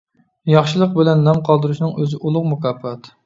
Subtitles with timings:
[0.51, 3.13] ياخشىلىق بىلەن نام قالدۇرۇشنىڭ ئۆزى ئۇلۇغ مۇكاپات.